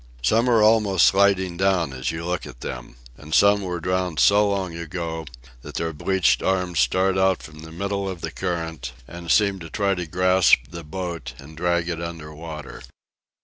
[0.23, 2.95] Some are almost sliding down, as you look at them.
[3.17, 5.25] And some were drowned so long ago,
[5.61, 9.69] that their bleached arms start out from the middle of the current, and seem to
[9.69, 12.81] try to grasp the boat, and drag it under water.